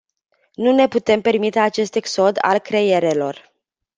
Nu 0.53 0.71
ne 0.71 0.87
putem 0.87 1.21
permite 1.21 1.59
acest 1.59 1.95
exod 1.95 2.37
al 2.41 2.59
creierelor. 2.59 3.53